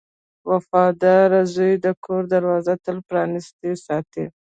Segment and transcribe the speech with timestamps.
[0.49, 4.25] •وفادار زوی د کور دروازه تل پرانستې ساتي.